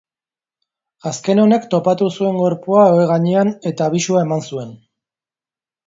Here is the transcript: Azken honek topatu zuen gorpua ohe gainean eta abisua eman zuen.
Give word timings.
Azken 1.09 1.41
honek 1.43 1.67
topatu 1.75 2.09
zuen 2.15 2.39
gorpua 2.45 2.89
ohe 2.97 3.07
gainean 3.13 3.55
eta 3.73 3.91
abisua 3.93 4.27
eman 4.29 4.47
zuen. 4.51 4.77